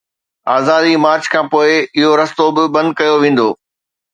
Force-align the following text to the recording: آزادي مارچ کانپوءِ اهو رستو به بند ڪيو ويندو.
آزادي 0.57 0.93
مارچ 1.05 1.23
کانپوءِ 1.33 1.69
اهو 1.97 2.09
رستو 2.19 2.45
به 2.55 2.63
بند 2.75 2.89
ڪيو 2.99 3.15
ويندو. 3.21 3.49